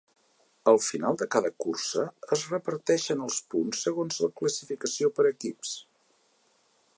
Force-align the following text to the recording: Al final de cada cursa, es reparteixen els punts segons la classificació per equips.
Al 0.69 0.77
final 0.83 1.17
de 1.21 1.27
cada 1.35 1.51
cursa, 1.65 2.05
es 2.37 2.45
reparteixen 2.53 3.21
els 3.27 3.37
punts 3.55 3.83
segons 3.89 4.19
la 4.25 4.31
classificació 4.41 5.13
per 5.21 5.27
equips. 5.33 5.77